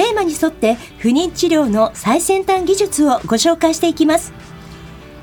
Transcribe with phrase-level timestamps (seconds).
[0.00, 4.32] テーマに沿って不妊治療の最先端技術をご紹介していきます。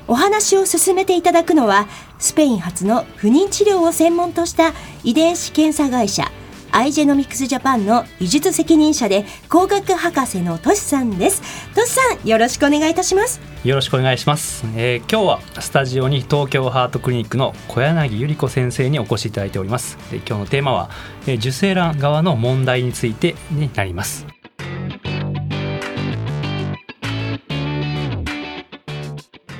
[0.06, 1.88] お話を進めていただくのは
[2.20, 6.30] スペイン発の不妊治療を専門とした遺伝子検査会社
[6.70, 11.42] アイジェノミクスジャパンの技術責任者で工学博士のトシさんです。
[11.74, 13.40] トシさんよろしくお願いいたします。
[13.64, 19.98] よろしくお願いします、えー、今日はスタジオに東京ハートクリニックの小柳百合子先生にお越しいただいております。
[20.12, 20.90] で今日のテーマは、
[21.26, 24.37] えー、受精卵側の問題についてになります。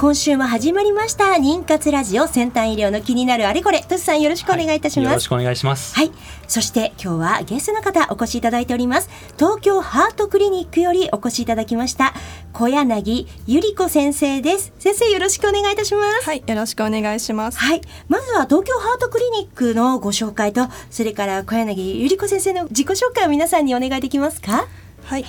[0.00, 1.24] 今週も始まりました。
[1.34, 3.82] 妊活ラジオ先端医療の気になるあれこれ。
[3.82, 5.94] としさんよろしくお願いいたします、はい、よろしくお願いします。
[5.94, 6.10] はい。
[6.48, 9.10] そして今日はゲストの方お越しいただいております。
[9.36, 12.14] 東京ハートクリニックよりお越しいただきました。
[12.54, 14.72] 小柳ゆり子先生です。
[14.78, 16.24] 先生よろしくお願いいたします。
[16.24, 17.58] はいよろしくお願いします。
[17.58, 17.82] はい。
[18.08, 24.66] まずは東京ハートクリニックのご紹介とそれから小柳ゆり子先生の自己紹介を皆さんにお願いできますか？
[25.04, 25.26] はい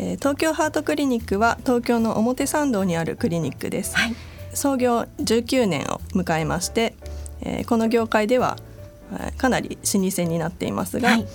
[0.00, 4.14] えー、東京ハートクリニックは東京の表参道にあるクリニックです、はい、
[4.54, 6.94] 創業19年を迎えまして、
[7.42, 8.56] えー、この業界では
[9.36, 11.26] かなり老舗になっていますが、はい、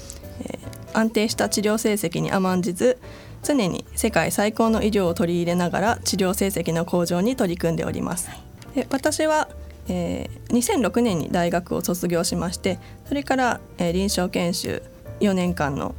[0.45, 2.97] えー、安定した治療成績に甘んじず
[3.43, 8.29] 常に世界最高の医療を取り入れながら治療成績の向上に取り組んでおります。
[8.29, 8.41] はい、
[8.75, 9.47] で私は
[9.87, 14.81] えー、2006年に大学を卒業しましてそれから、えー、臨床研修
[15.19, 15.93] 4年間の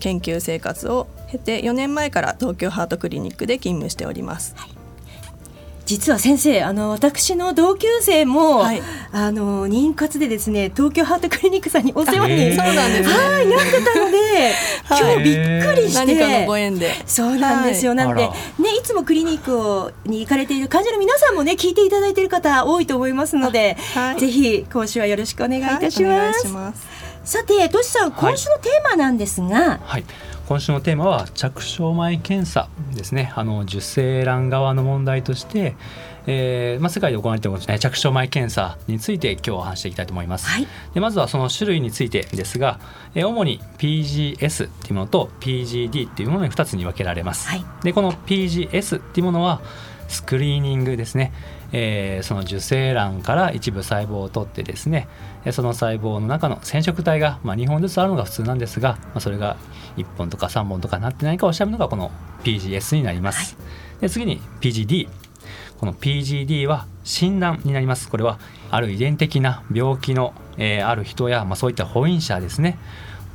[0.00, 4.54] 研究生活を経て4年前から東京ハートクリニックで勤務しております。
[4.56, 4.70] はい。
[5.86, 8.82] 実は先生あの私の同級生も、はい、
[9.12, 14.52] あの妊活でですね東京ハートクリニックさんにお世話に、そうなんです、ね、はい、なってたので
[14.88, 16.14] 今日びっくりして。
[16.14, 16.92] 何かのご縁で。
[17.06, 18.32] そうなんですよ、はい、なのでね
[18.76, 27.05] いつもクリニックをに行かれている患者の皆さんもね聞いていただいている方多いと思いますので、はい、ぜひ今週はよろしくお願いいたします。
[27.26, 30.04] さてとしさん今週のテーマなんですが、はい。
[30.46, 33.32] 今週のテーマは着床前検査ですね。
[33.34, 35.74] あの受精卵側の問題として、
[36.28, 42.80] えーまあ、世界で行われている、ね、着床前検査について今日は話していきたいと思います、はい、でまずはその種類についてですが、
[43.14, 49.60] えー、主に PGS っていうものと PGD っていうものに2つに分けられます、はい、でこの PGS っていうものは
[50.08, 51.32] スクリーニングですね、
[51.72, 55.08] えー、その受精卵から一部細胞を取ってですね
[55.50, 59.56] その細胞の中の染色体が、まあ、2本ずつあるのが普通なんですが、まあ、それが
[59.96, 62.10] 1本とか3本とかなってないかを調べるのがこの
[62.44, 63.56] PGS になります。
[63.56, 63.62] は
[63.98, 65.08] い、で次に PGD
[65.78, 68.08] この PGD は診断になります。
[68.08, 68.38] これは
[68.70, 72.78] ある遺伝的な病気の、えー、ある人や、まあ、そういった保因者ですね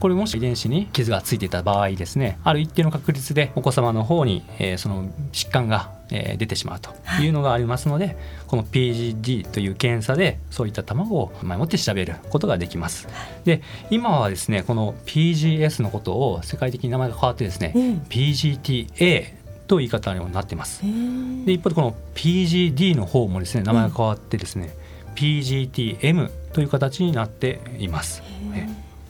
[0.01, 6.89] これもし遺伝子に傷がついていた場合ですねある一定の確率でお子様の方に、えー、その疾患が、えー、出てしまうと
[7.21, 8.17] いうのがありますので、はい、
[8.47, 13.07] この PGD という検査でそういった卵を前もって調べることができます。
[13.45, 19.25] で今はですねこの PGS のことを世界的に名前が変わってですね、うん、PGTA
[19.67, 20.81] と言い方になってます。
[20.81, 24.73] で一方でこの PGD の方もですね名前が変わってですね、
[25.09, 28.23] うん、PGTM という形になっています。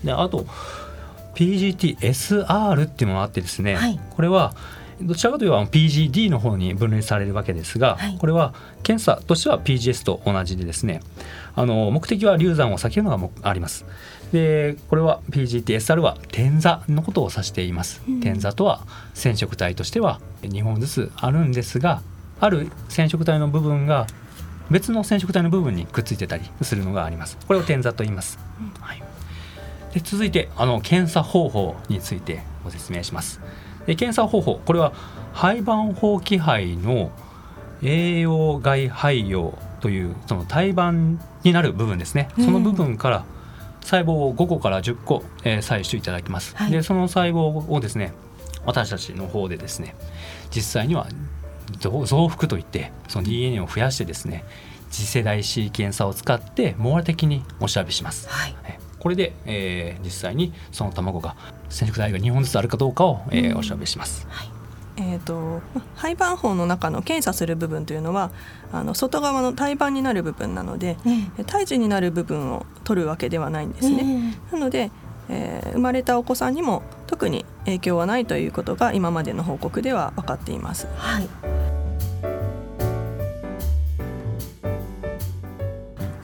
[0.04, 0.46] であと
[1.36, 4.54] PGTSR っていうものがあってですね、はい、これは
[5.02, 8.54] どちらかというと PGD の方に分類されるわけですが、はい、これは
[8.84, 11.02] 検査としては PGS と同じでですね
[11.56, 13.86] あの目的は流産を避けるのがあります。
[14.32, 22.02] でこれは PGTSR は点座のことを指しています、うん、点座とは染色体としては2本ずつあるんですが
[22.40, 24.08] ある染色体の部分が
[24.70, 27.38] 別の染色体の部分にくっついてたりするのがあります。
[27.46, 29.04] これを点座と言います、うん、はい
[29.94, 33.42] で続いてあの検査方法についてご説明します。
[33.86, 34.94] で検査方法これは
[35.34, 37.12] 胚盤法器胚の
[37.82, 43.26] 栄養外胚葉というその胎盤になる部分ですね、その部分から
[43.82, 48.14] 細胞を5個から10個、えー、採取いただきます、はい、でその細胞をですね
[48.64, 49.96] 私たちの方でですね
[50.56, 51.08] 実際には
[51.80, 54.44] 増幅といってその DNA を増やしてですね
[54.92, 58.28] 次世代シーケンサーを使って網羅的にお調べします。
[58.30, 58.56] はい、
[59.02, 61.36] これで、えー、実際にその卵が
[61.70, 64.28] 染色体が2本ずつあるかどうかを、えー、お調べします。
[64.30, 64.52] はい
[64.98, 65.62] えーと、
[65.96, 68.30] 胚盤胞の中の検査する部分というのは
[68.72, 70.98] あの外側の胎盤になる部分なので、
[71.38, 74.38] うん、胎児になる部分を取るわけではないんですね。
[74.52, 74.92] なので、
[75.30, 80.88] えー、生まれたお子さんにも特に影響はないということが今までの報告では分かっています。
[80.98, 81.61] はい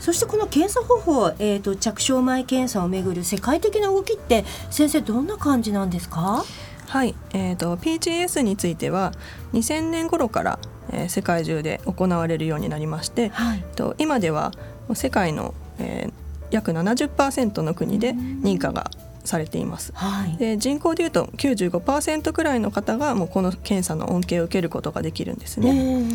[0.08, 6.46] そしてこの検査方法、えーと、着床前検査をめぐる世界的な動きって先生どんな感じなんですか？
[6.88, 9.12] はい、えーと、PGS については
[9.52, 10.60] 2000年頃から、
[10.94, 14.54] えー、世界中で行われるようになりまして、はい、と今では
[14.94, 16.14] 世界の、えー、
[16.52, 18.90] 約70%の国で認可が
[19.26, 26.06] されています、はい、で人口でいうと95%くらいの方がもうこの検査の恩恵を受けることができるんですね。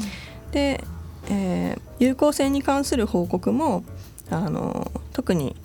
[0.52, 0.82] で、
[1.30, 3.84] えー、有効性に関する報告も
[4.30, 5.56] あの特に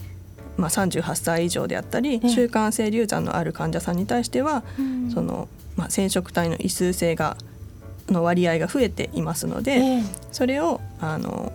[0.58, 4.64] まあ、38歳以上であったり、習慣性流産のある患者さんに対しては、
[5.14, 7.38] そのまあ、染色体の異数性が
[8.10, 10.02] の割合が増えていますので、
[10.32, 11.54] それをあの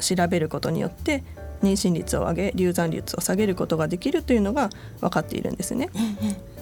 [0.00, 1.24] 調べることによって
[1.62, 4.70] 妊娠率を上げ流産率を下げることができるというのが
[5.00, 5.88] 分かっているんですね。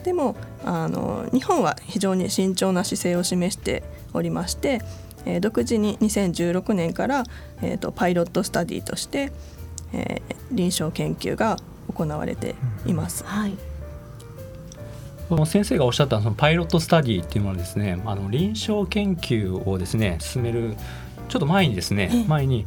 [0.04, 3.82] でもあの日本は非常に慎重な姿勢を示して
[4.12, 4.80] おりまして、
[5.26, 7.24] えー、独自に2016年から、
[7.62, 9.32] えーと、パイロットスタディとして、
[9.92, 11.56] えー、臨床研究が
[11.92, 12.54] 行われて
[12.86, 13.24] います。
[13.24, 13.56] はい
[15.28, 20.76] その先生がおっしゃったそのパイロットスタディっていうのはですねあの臨床研究をですね進める
[21.28, 22.66] ちょっと前にですね前に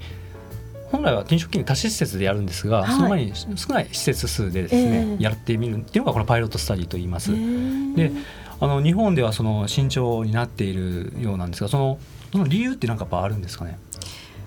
[0.92, 7.32] 本来は臨床研究多施設でやるんですが、はい、その前に少ない施設数でですね、えー、やってみるっていうのがこのパイロットスタディと言います。
[7.32, 8.12] えー、で
[8.60, 12.00] あの日本ではその慎重になっているようなんですがその
[12.38, 13.80] その理由って何かやっぱあるんですかね？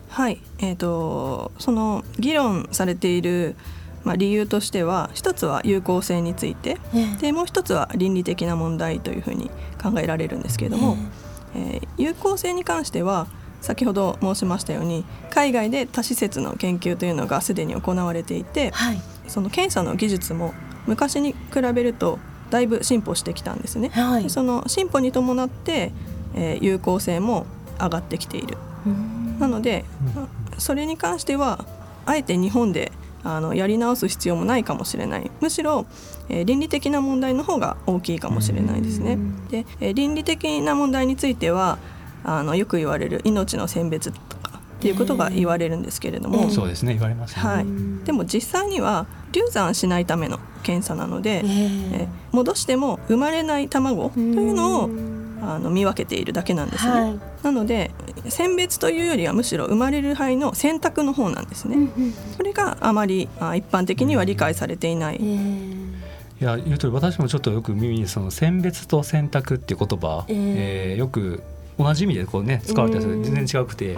[0.09, 3.55] はい、えーと、その議論されている、
[4.05, 9.51] まあ、理由としては一つは有効性について、えー、でもう一つは倫理的な問題というふうに
[9.81, 10.97] 考えられるんですけれども、
[11.55, 13.29] えー、えー、有効性に関しては
[13.61, 20.55] 先ほど申しましたように海外で多施設の研究というのがすでに行われていて、はい、その検査の技術も
[20.87, 22.19] 昔に比べると
[22.51, 23.91] だいぶ進歩してきたんですね。
[23.91, 25.93] はい、その進歩に伴って、
[26.35, 27.47] えー、有効性も
[27.81, 28.57] 上がってきている。
[29.39, 29.85] なので、
[30.59, 31.65] それに関しては
[32.07, 32.93] あえて日本で
[33.23, 35.31] あのやり直す必要もないかもしれない。
[35.41, 35.87] むしろ、
[36.29, 39.19] えー、倫理的な問題の方が大きいかもしれないですね。
[39.51, 41.79] で、えー、倫理的な問題については
[42.25, 46.95] あのよく言われる命の選別とかっていうことが言われるんですけれども、えー、そうですね。
[46.95, 47.67] 言われます、ね、はい、
[48.05, 54.91] でも実際には流産しないための検査なので、えー、え戻しても生まれない卵というのを
[55.43, 56.93] あの見分けているだけなんですね。
[56.93, 57.91] はい、なので
[58.29, 61.77] 選別というよりはむしろ生まれる胚の選択の方なんですね。
[62.37, 65.17] それがあまり一般的には理解されていない。
[65.17, 71.43] いや言うとり私もちょっとよく耳にその選別と選択っていう言葉、えー、えー、よく
[71.79, 73.95] 同じ意味でこうね使われたやつ全然違くて、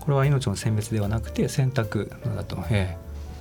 [0.00, 2.96] これは命の選別ではなくて選択だと、え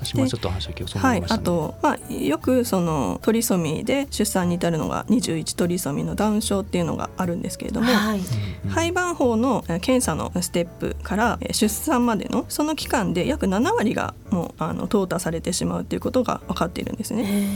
[0.05, 8.19] 私もちょっと話を聞きはい、あと、まあ、よくそのトリソミーで出産に至るのが21トリソミーのダウン症っていうのがあるんですけれども、はい、
[8.69, 17.47] 胚盤胞の検査のステップから出産までのその期間で約7割がもうあの淘汰されてしまうっていうことが分かっているんですね。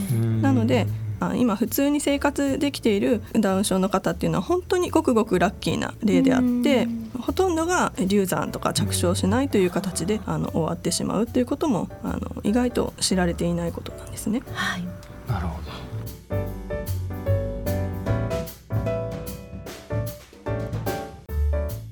[0.42, 0.86] なので
[1.20, 6.88] あ今普通に生活できているダウン症の方っていうのは本当にごくごくラッキーな例であって
[7.20, 14.42] ほとんどが流産とか着床しないという形であの終わってしまうということもあの意外と知られていないことなんですね。
[14.52, 14.84] はい、
[15.28, 15.68] なるほど。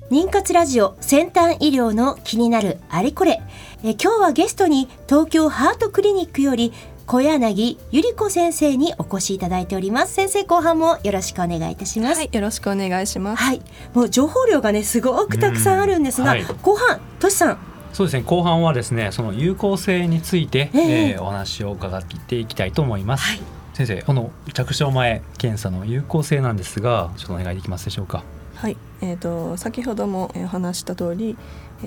[0.09, 3.41] 妊活ラジオ先端医療の気になるあれこれ。
[3.83, 6.73] え今日はゲストに東京ハートクリニックより
[7.09, 10.13] 小柳ゆり子先生にお越しいただいております。
[10.13, 13.41] 先生後半もよろしくお願いいたします、はい、よろしくお願いします。
[13.41, 13.61] はい。
[13.93, 17.57] もう情報量がねすごくたくさんあるんですが、はい、後半としさん。
[17.93, 23.39] そうですね後半はですねその有効性について、えー、えー、お話を伺っていきたいと思います、はい、
[23.73, 28.21] 先生この着床前検査の有効性なんですがちょっとお願いできますでしょうか？
[28.55, 31.37] はい、えーと、先ほどもお話した通り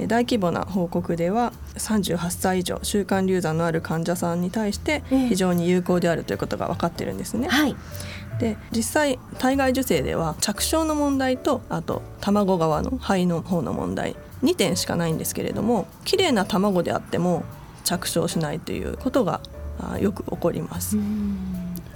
[0.07, 7.49] 大規模な報告では38歳以上週刊流産のある患者さんに対して非常に有効であるということが分かってるんですね。
[7.49, 7.77] はい
[8.39, 17.45] で実際体外受精では着床の問題とあと卵側の肺の方の問題2点しかないんですけれども綺麗な卵であっても
[17.85, 19.43] 着床しないということが
[20.01, 20.97] よく起こります。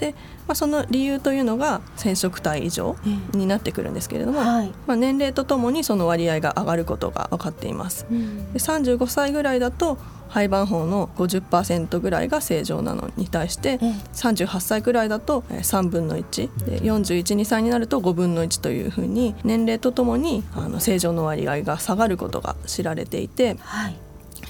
[0.04, 0.14] でで、
[0.46, 2.96] まあ、その理由というのが染色体異常
[3.32, 8.06] になってくるんですけれども、はい、まあ、年齢とともにその割合が上がることが分かっています。
[8.10, 9.96] で35歳ぐらいだと
[10.28, 13.78] 胚盤胞の50%ぐらいが正常なのに対して、
[14.14, 23.96] 38歳ぐらいだと3分の1で412歳になると5分の1というふうに年齢とともにあの正常の割合が下がることが知られていて、はい、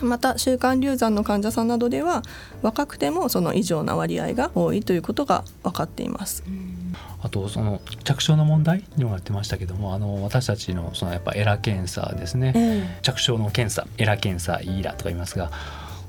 [0.03, 2.23] また週刊流産の患者さんなどでは
[2.63, 6.45] 若くてもその異常な割合が多いということが分かっています。
[7.23, 15.51] あとその着床の問題にもなってましたけどもあの私たちのそのやっぱエラ検査ですね、えー、着床の検査エラ検査イーラとか言いますが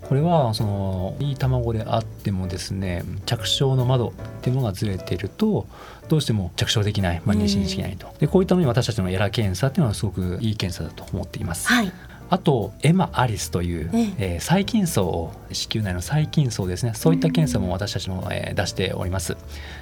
[0.02, 4.12] これはそのいい卵であってもですね着床の窓っ
[4.42, 5.68] ていうのがずれてると
[6.10, 11.68] どうしても着床できない、まあ、妊娠できないと、でこういったのに私たちのエラ検査っていうのはすごくいい検査だと思っています。
[11.68, 11.92] はい
[12.30, 16.94] あとエマ・アリスという、えー、細菌層を子宮内の細菌層ですね。
[16.96, 19.38] そういった検査も私たちも、えー、出しております。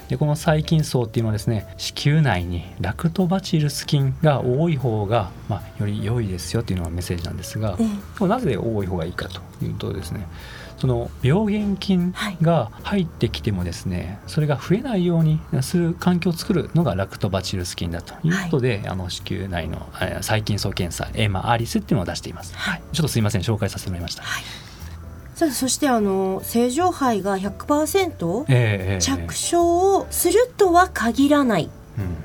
[0.09, 7.77] でこの細菌層っていうのはですね子宮内にラクトバチルス菌が多い方が、まあ、より良いですよっていうのがメッセージなんですが、
[8.19, 10.27] なぜ多い方がいいかというとですね
[10.77, 19.87] その病原菌が入ってきてもですね、それが増えないようにする環境を作るのがラクトバチルス菌だということで、はい、あの子宮内の
[20.21, 24.23] 細菌層検査エマアリスっていうのを出しています、はい、ちょっとすいません紹介させてもらいました。
[24.23, 24.43] はい。
[25.35, 31.69] さそしてあの正常肺が100%、えー、着床をするとは限らない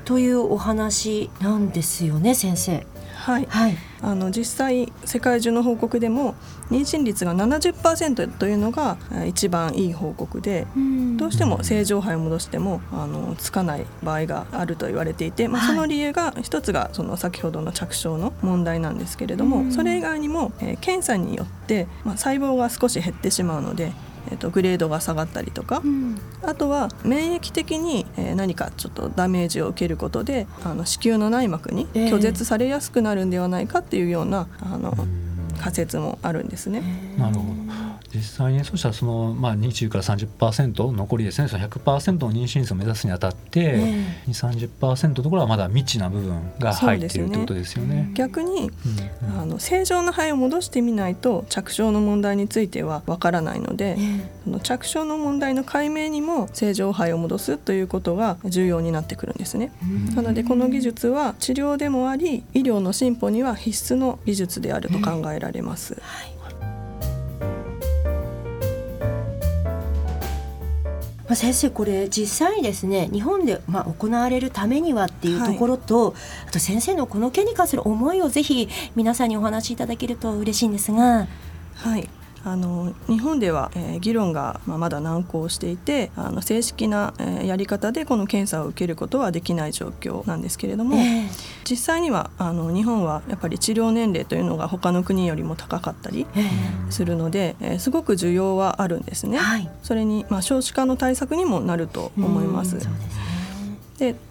[0.05, 2.85] というお話なんですよね、先生。
[3.15, 6.35] はい、はい、あの実際世界中の報告でも
[6.69, 10.67] 妊娠率が70%というのが一番いい報告で
[11.17, 23.91] どうしても正常肺を戻してもあのつかない場合があると言われていて、まあ、その理由が一つがその先ほどの着床の問題なんですけれどもそれ以外にも、え検査によって、まあ、細胞が少し減ってしまうので
[24.27, 34.93] えーと、グレードが下がったりとか、うん、あとは免疫的に、えー、何かちょっとダメージを受けることであの子宮の内膜に拒絶されやすくなるんではないかっていうような、あの
[35.59, 36.81] 仮説もあるんですね。
[37.17, 47.95] なるほど実際にそうしたらその、まあ、20から30%残りですねその100%の妊娠率を目指すにあたって、えー、230%のところはまだ未知な部分が入っているってことですよね。
[47.95, 48.71] ね逆に、
[49.23, 59.71] うんうん、あの正常な肺を戻してみないと着床の問題についてはわからないので、えー、その着床の問題の解明にも正常肺を戻すということが重要になってくるんですね。
[60.15, 65.93] なのでこの技術は治療でもあり医療の進歩には必須の技術であると考えられます。
[66.01, 66.38] はい
[71.29, 81.27] まあ、先生これ実際にですね日本でまあ行われるためにはっていうところと、はい、あと先生のこの件に関する思いをぜひ皆さんにお話しいただけると嬉しいんですが。
[81.75, 82.09] はい
[82.43, 91.29] あの日本では、えー、議論が、まあ、まだ難航していてあの正式な、えー、やり方でこの検査を受けることはできない状況なんですけれども、えー、
[91.69, 96.25] 実際にはあの日本はやっぱり治療年齢というのが他の国よりも高かったり
[96.89, 99.37] するので、えー、すごく需要はあるんですね。
[99.37, 102.79] はい、それに、まあ、少子化の対策にもなると思います。
[102.79, 102.85] で、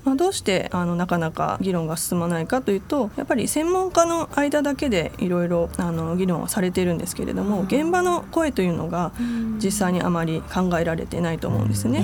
[0.05, 5.69] まあ、どうしてあのなかなか議論が進まないかというとやっぱり専門家の間だけでいろいろ
[6.17, 9.13] 議論はされているんですけれども現場の声というのが
[9.63, 12.03] 実際にあまり考えられてないと思うんですね。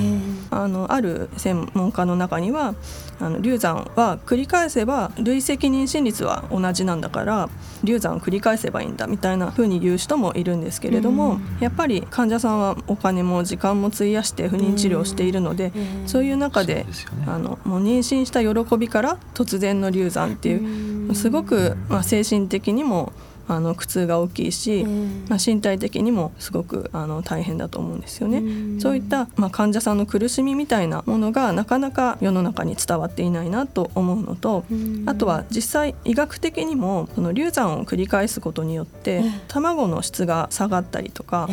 [0.50, 2.74] あのある専門家の中には
[3.20, 7.48] あの流産は繰り返せば累積妊娠率は同じなんだから
[7.82, 15.72] 流産を繰り返せばいいんだみたいな風に言う人もいるんですけれども、やっぱり患者さんはお金も時間も費やして不妊治療をしているので、
[16.06, 16.86] そういう中で、ね、
[17.26, 23.12] あのもう妊娠した喜びから突然の流産っていうすごく、まあ、精神的にも
[23.46, 24.84] あの苦痛が大きいし、
[25.28, 28.80] まあ、身体的にもすごくあの大変だと思うんですよね。
[28.80, 34.64] そういった、まあ、患者さんの苦しみみたいなものがなかなか世の中に伝わっていないなと思うのと
[35.06, 41.48] あとは実際医学的にもその流産を繰り返すことによって卵の質が下がったりとか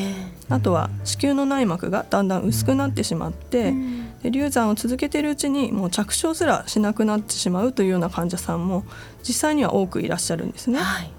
[0.50, 3.74] あとは子宮の内膜がだんだん薄くなってしまって
[4.24, 8.84] で流産を続けているうちにもう着床すらしなくなってしまうというような患者さんも
[9.24, 10.80] 実際には多くいらっしゃるんですね。
[10.80, 11.12] はい、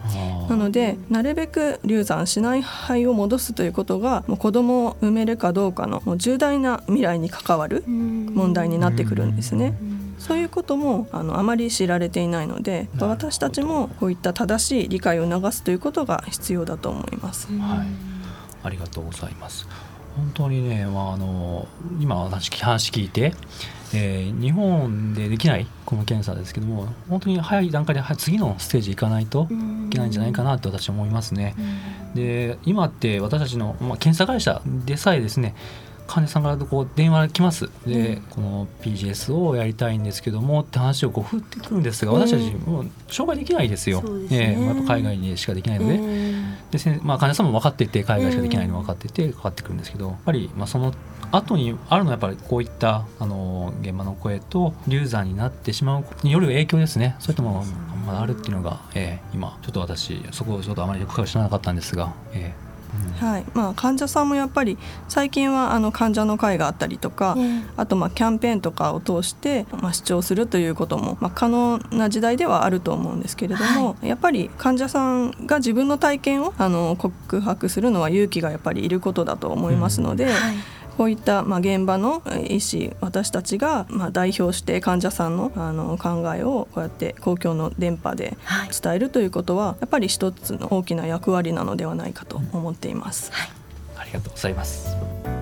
[0.49, 9.75] なのでなるべく流産しない肺を戻すということがもう子供を産めるかどうかのもう重大な未来に関わる問題になってくるんですね。
[10.19, 17.49] そういうこともあのあまり知られていないので私たちもこういった正しい理解を促すということが必要だと思います。
[17.59, 17.87] はい、
[18.63, 19.67] ありがとうございます。
[20.17, 21.67] 本当にね、まあ、あの
[22.01, 23.35] 今話聞いて、
[23.95, 29.49] えー、日本でできないこの検査ですけども本当に早い段階で次のステージ行かないと
[29.87, 31.55] いけないんじゃないかなと私は思いますね。
[32.15, 35.55] で今って私たちの、まあ、検査会社でさえですね
[36.07, 37.71] 患者さんからこう電話が来ます。
[37.87, 46.23] で、うん、この PGS をやりたいんですけどもって話をこう振ってくるんですが私たちもう紹介できないですよ、うね、えー、やっぱ海外にしかできないので。
[46.79, 50.95] で、まあ、患者さんも分かっていて海外しかできないの分かっていてかかってくるんですけどやっぱりまあその
[51.31, 57.17] 後にあるのはやっぱりこういったあの現場の声と流産になってしまうによる影響ですね。
[57.21, 57.67] そういったものが
[58.07, 62.72] まだあるっていうのが、えー、今ちょっと私そこをちょっとあまり深く知らなかったんですが、えー
[63.19, 63.45] はい。
[63.55, 80.25] まあ、患者さんもやっぱり最近はあの患者の会があったりとか、うん、あとまあキャンペーンとかを通して、まあ、視聴するということも、まあ、可能な時代ではあると思うんですけれども、はい、やっぱり患者さんが自分の体験をあの告白するのは勇気がやっぱりいることだと思いますので。
[80.25, 80.31] うん。
[80.31, 80.57] はい
[80.97, 88.37] こういったまあ現場の医師私たちがまあ代表して患者さんのあの考えをこうやって公共の電波で
[88.83, 93.33] 伝えるということはやっぱり一つの大きな役割なのではないかと思っています。
[93.33, 93.49] はい、
[93.99, 95.42] ありがとうございます。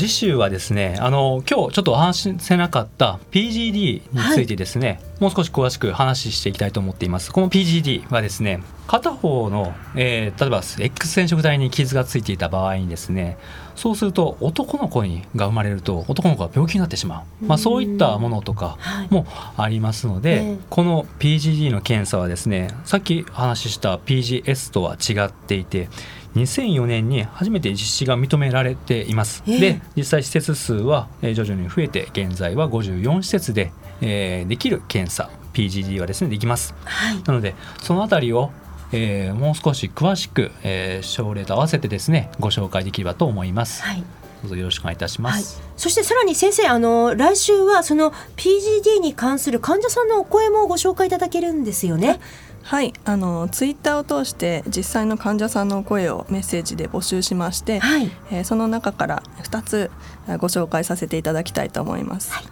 [0.00, 7.30] 次週はですねあの今日ちょっとお話せなかった PGD についてですね、はい、もう少し詳しく話していきたいと思っています。
[7.30, 13.36] この PGD はですね片方の、えー、例えば X 染色体に傷がついていた場合にですね
[13.76, 18.78] そうすると男の子にが生まれると男の子が病気になってしまう、まあ、そういったものとか
[19.10, 19.26] も
[19.58, 25.90] ありますので、はい、この PGD の検査はですねさっき話した PGS とは違っていて
[26.36, 29.42] 2004年に初めて実施が認められています。
[29.46, 36.74] えー、で実際施設数は徐々に増えて現在は54施設で、えー、できる検査 PGD はですねできます。
[36.84, 38.50] はい、なのでそのあたりを
[38.92, 43.82] えー、もう少し詳しく、えー、症例と合わせてですねご紹介できればと思います。
[43.82, 44.02] はい
[44.42, 45.60] どうぞよろしくお願いいたします。
[45.60, 52.20] はい、そしてさらに先生あの来週はその PGD に関する患者さんのお声もご紹介いただけるんですよね。
[52.62, 59.90] はいあのツイッターを通して実際の患者さんの声をメッセージで募集しまして、はい、えー、その中から2つ
[60.38, 62.32] ご紹介させていただきたいと思います。
[62.32, 62.44] はい。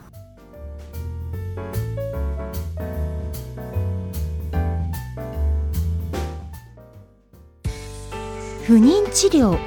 [8.66, 9.59] 不妊治療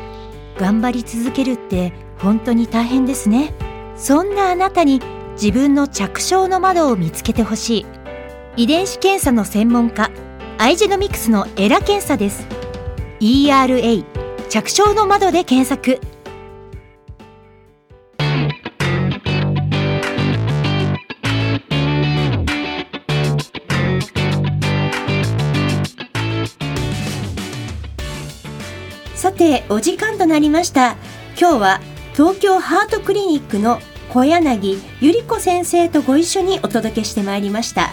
[0.60, 3.54] 頑張り続けるって本当に大変ですね。
[3.96, 5.02] そんなあなたに
[5.34, 7.86] 自分の着床の窓を見つけてほしい。
[8.58, 10.12] 遺伝子検査の専門家
[10.62, 12.46] アイジェノミクスのエラ検査です。
[13.20, 14.06] ERA
[14.48, 16.00] 着床の窓で検索。
[29.16, 30.96] さてお時間となりました。
[31.40, 31.82] 今日は
[32.14, 33.80] 東京ハートクリニックの
[34.14, 37.90] 小柳ゆり子先生とご一緒にお届けしてまいりました。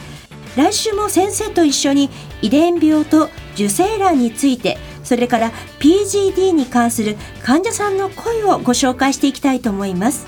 [0.58, 2.10] 来週も先生と一緒に
[2.42, 10.26] 遺伝病と受精卵についてそれから PGD に関する患者さんの声をご紹介していきたいと思います。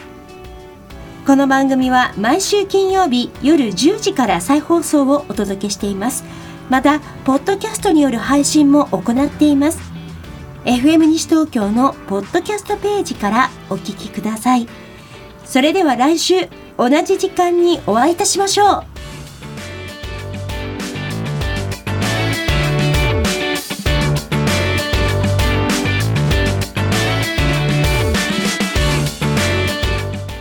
[1.27, 6.25] この番組は毎週金曜日夜10時から再放送をお届けしています。
[6.71, 9.81] またポッドキャストによる配信も行っています。
[10.65, 14.69] FM 西東京のポッドキャストページからお聞きください。
[15.45, 18.90] それでは来週同じ時間にお会いいたしましょう。